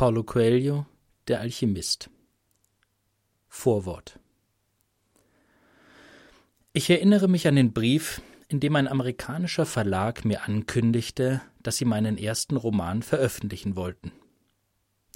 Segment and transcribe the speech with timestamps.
[0.00, 0.86] Paulo Coelho,
[1.28, 2.08] der Alchemist.
[3.48, 4.18] Vorwort
[6.72, 11.84] Ich erinnere mich an den Brief, in dem ein amerikanischer Verlag mir ankündigte, dass sie
[11.84, 14.10] meinen ersten Roman veröffentlichen wollten.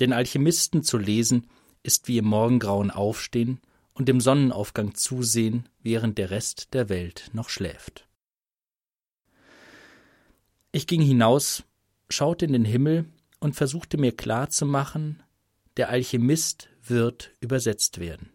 [0.01, 1.49] Den Alchemisten zu lesen,
[1.83, 3.63] ist wie im Morgengrauen aufstehen
[3.95, 8.07] und dem Sonnenaufgang zusehen, während der Rest der Welt noch schläft.
[10.73, 11.63] Ich ging hinaus,
[12.11, 13.07] schaute in den Himmel
[13.45, 15.23] und versuchte mir klarzumachen,
[15.77, 18.31] der Alchemist wird übersetzt werden.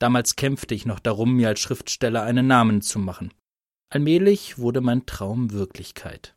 [0.00, 3.32] Damals kämpfte ich noch darum, mir als Schriftsteller einen Namen zu machen.
[3.90, 6.34] Allmählich wurde mein Traum Wirklichkeit.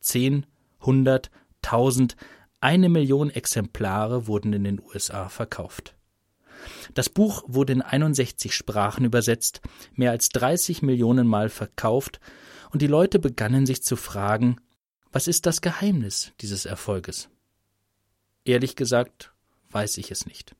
[0.00, 0.46] Zehn,
[0.80, 2.16] hundert, tausend,
[2.62, 5.94] eine Million Exemplare wurden in den USA verkauft.
[6.94, 9.60] Das Buch wurde in 61 Sprachen übersetzt,
[9.92, 12.18] mehr als 30 Millionen Mal verkauft,
[12.70, 14.56] und die Leute begannen sich zu fragen,
[15.12, 17.28] was ist das Geheimnis dieses Erfolges?
[18.44, 19.32] Ehrlich gesagt,
[19.70, 20.54] weiß ich es nicht.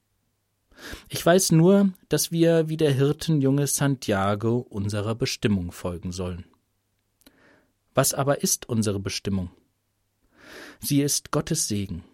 [1.09, 6.45] Ich weiß nur, dass wir wie der Hirtenjunge Santiago unserer Bestimmung folgen sollen.
[7.95, 9.51] Was aber ist unsere Bestimmung?
[10.81, 12.05] Sie ist Gottes Segen.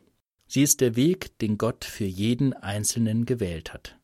[0.47, 3.98] Sie ist der Weg, den Gott für jeden Einzelnen gewählt hat.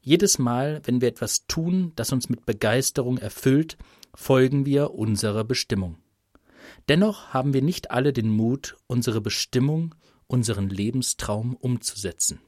[0.00, 3.76] Jedes Mal, wenn wir etwas tun, das uns mit Begeisterung erfüllt,
[4.14, 5.96] folgen wir unserer Bestimmung.
[6.88, 9.94] Dennoch haben wir nicht alle den Mut, unsere Bestimmung,
[10.26, 12.40] unseren Lebenstraum umzusetzen.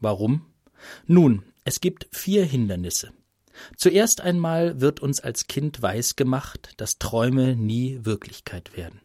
[0.00, 0.46] Warum?
[1.06, 3.12] Nun, es gibt vier Hindernisse.
[3.76, 9.00] Zuerst einmal wird uns als Kind weisgemacht, dass Träume nie Wirklichkeit werden.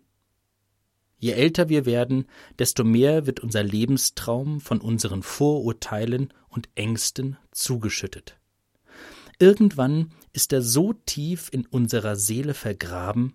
[1.17, 2.25] Je älter wir werden,
[2.59, 8.37] desto mehr wird unser Lebenstraum von unseren Vorurteilen und Ängsten zugeschüttet.
[9.39, 13.33] Irgendwann ist er so tief in unserer Seele vergraben,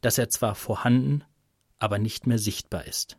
[0.00, 1.24] dass er zwar vorhanden,
[1.78, 3.16] aber nicht mehr sichtbar ist.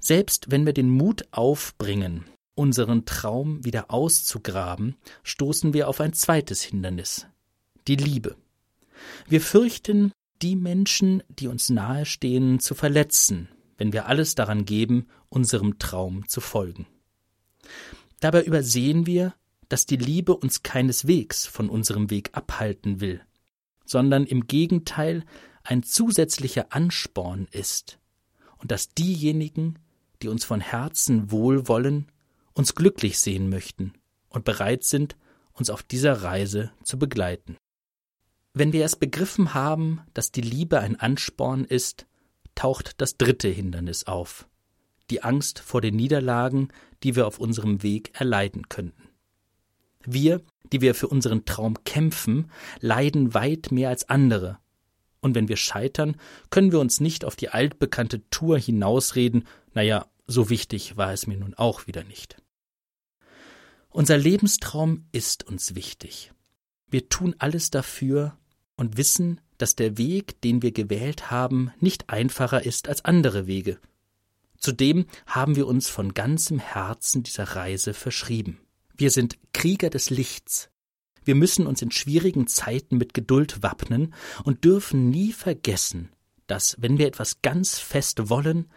[0.00, 6.62] Selbst wenn wir den Mut aufbringen, unseren Traum wieder auszugraben, stoßen wir auf ein zweites
[6.62, 7.26] Hindernis
[7.88, 8.36] die Liebe.
[9.28, 15.78] Wir fürchten, die Menschen, die uns nahestehen, zu verletzen, wenn wir alles daran geben, unserem
[15.78, 16.86] Traum zu folgen.
[18.20, 19.34] Dabei übersehen wir,
[19.68, 23.20] dass die Liebe uns keineswegs von unserem Weg abhalten will,
[23.84, 25.24] sondern im Gegenteil
[25.62, 27.98] ein zusätzlicher Ansporn ist
[28.58, 29.78] und dass diejenigen,
[30.22, 32.10] die uns von Herzen wohlwollen,
[32.52, 33.92] uns glücklich sehen möchten
[34.28, 35.16] und bereit sind,
[35.52, 37.56] uns auf dieser Reise zu begleiten.
[38.52, 42.06] Wenn wir es begriffen haben, dass die Liebe ein Ansporn ist,
[42.54, 44.48] taucht das dritte Hindernis auf,
[45.10, 46.68] die Angst vor den Niederlagen,
[47.02, 49.03] die wir auf unserem Weg erleiden könnten.
[50.06, 50.40] Wir,
[50.72, 52.50] die wir für unseren Traum kämpfen,
[52.80, 54.58] leiden weit mehr als andere.
[55.20, 56.16] Und wenn wir scheitern,
[56.50, 61.36] können wir uns nicht auf die altbekannte Tour hinausreden, naja, so wichtig war es mir
[61.36, 62.36] nun auch wieder nicht.
[63.88, 66.32] Unser Lebenstraum ist uns wichtig.
[66.90, 68.36] Wir tun alles dafür
[68.76, 73.78] und wissen, dass der Weg, den wir gewählt haben, nicht einfacher ist als andere Wege.
[74.58, 78.60] Zudem haben wir uns von ganzem Herzen dieser Reise verschrieben.
[78.96, 80.70] Wir sind Krieger des Lichts.
[81.24, 86.10] Wir müssen uns in schwierigen Zeiten mit Geduld wappnen und dürfen nie vergessen,
[86.46, 88.70] dass, wenn wir etwas ganz fest wollen,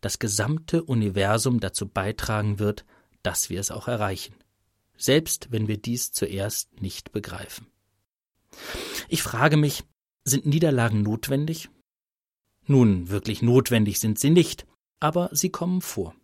[0.00, 2.84] das gesamte Universum dazu beitragen wird,
[3.22, 4.34] dass wir es auch erreichen,
[4.96, 7.66] selbst wenn wir dies zuerst nicht begreifen.
[9.08, 9.84] Ich frage mich,
[10.24, 11.68] sind Niederlagen notwendig?
[12.66, 14.66] Nun, wirklich notwendig sind sie nicht,
[15.00, 16.14] aber sie kommen vor.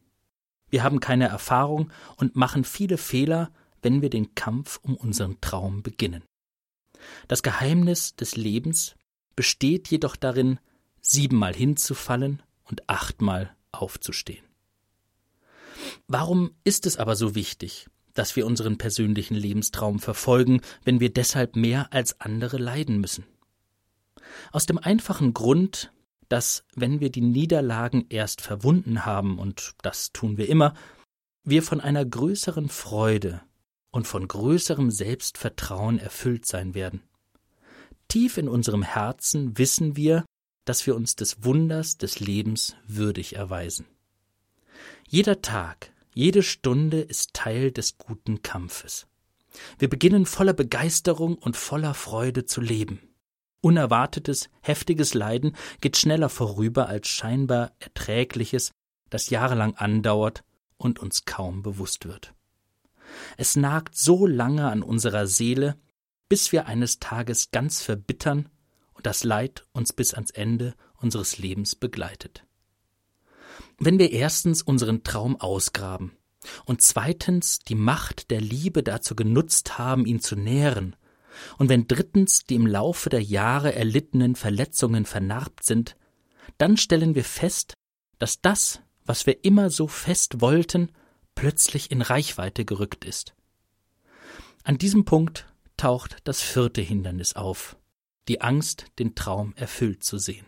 [0.70, 3.50] Wir haben keine Erfahrung und machen viele Fehler,
[3.82, 6.24] wenn wir den Kampf um unseren Traum beginnen.
[7.28, 8.96] Das Geheimnis des Lebens
[9.36, 10.58] besteht jedoch darin,
[11.00, 14.44] siebenmal hinzufallen und achtmal aufzustehen.
[16.08, 21.54] Warum ist es aber so wichtig, dass wir unseren persönlichen Lebenstraum verfolgen, wenn wir deshalb
[21.54, 23.24] mehr als andere leiden müssen?
[24.52, 25.92] Aus dem einfachen Grund,
[26.28, 30.74] dass, wenn wir die Niederlagen erst verwunden haben, und das tun wir immer,
[31.44, 33.40] wir von einer größeren Freude
[33.90, 37.02] und von größerem Selbstvertrauen erfüllt sein werden.
[38.08, 40.24] Tief in unserem Herzen wissen wir,
[40.64, 43.86] dass wir uns des Wunders des Lebens würdig erweisen.
[45.08, 49.06] Jeder Tag, jede Stunde ist Teil des guten Kampfes.
[49.78, 53.00] Wir beginnen voller Begeisterung und voller Freude zu leben.
[53.66, 58.70] Unerwartetes, heftiges Leiden geht schneller vorüber als scheinbar erträgliches,
[59.10, 60.44] das jahrelang andauert
[60.76, 62.32] und uns kaum bewusst wird.
[63.36, 65.74] Es nagt so lange an unserer Seele,
[66.28, 68.48] bis wir eines Tages ganz verbittern
[68.94, 72.44] und das Leid uns bis ans Ende unseres Lebens begleitet.
[73.80, 76.12] Wenn wir erstens unseren Traum ausgraben
[76.66, 80.94] und zweitens die Macht der Liebe dazu genutzt haben, ihn zu nähren,
[81.58, 85.96] und wenn drittens die im Laufe der Jahre erlittenen Verletzungen vernarbt sind,
[86.58, 87.74] dann stellen wir fest,
[88.18, 90.92] dass das, was wir immer so fest wollten,
[91.34, 93.34] plötzlich in Reichweite gerückt ist.
[94.64, 95.46] An diesem Punkt
[95.76, 97.76] taucht das vierte Hindernis auf,
[98.28, 100.46] die Angst, den Traum erfüllt zu sehen.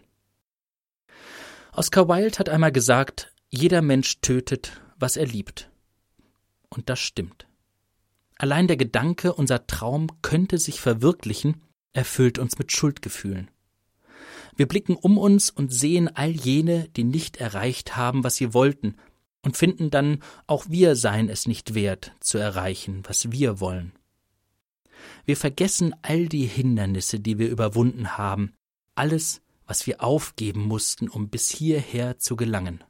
[1.72, 5.70] Oscar Wilde hat einmal gesagt, jeder Mensch tötet, was er liebt.
[6.70, 7.47] Und das stimmt.
[8.38, 11.62] Allein der Gedanke, unser Traum könnte sich verwirklichen,
[11.92, 13.50] erfüllt uns mit Schuldgefühlen.
[14.54, 18.96] Wir blicken um uns und sehen all jene, die nicht erreicht haben, was sie wollten,
[19.42, 23.92] und finden dann, auch wir seien es nicht wert, zu erreichen, was wir wollen.
[25.24, 28.52] Wir vergessen all die Hindernisse, die wir überwunden haben,
[28.94, 32.82] alles, was wir aufgeben mussten, um bis hierher zu gelangen.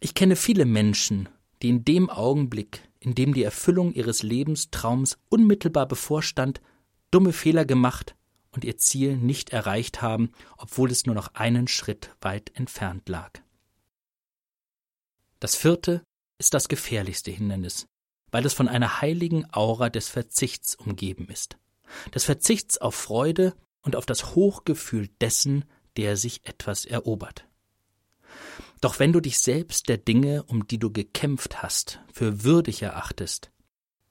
[0.00, 1.28] Ich kenne viele Menschen,
[1.62, 6.62] die in dem Augenblick, in dem die Erfüllung ihres Lebenstraums unmittelbar bevorstand,
[7.10, 8.16] dumme Fehler gemacht
[8.50, 13.30] und ihr Ziel nicht erreicht haben, obwohl es nur noch einen Schritt weit entfernt lag.
[15.38, 16.02] Das vierte
[16.38, 17.86] ist das gefährlichste Hindernis,
[18.30, 21.58] weil es von einer heiligen Aura des Verzichts umgeben ist.
[22.14, 25.66] Des Verzichts auf Freude und auf das Hochgefühl dessen,
[25.98, 27.46] der sich etwas erobert.
[28.80, 33.50] Doch wenn du dich selbst der Dinge, um die du gekämpft hast, für würdig erachtest,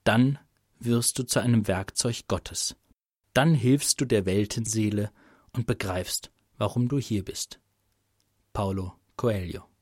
[0.03, 0.39] dann
[0.79, 2.75] wirst du zu einem Werkzeug Gottes.
[3.33, 5.11] Dann hilfst du der Weltenseele
[5.51, 7.59] und begreifst, warum du hier bist.
[8.51, 9.72] Paulo Coelho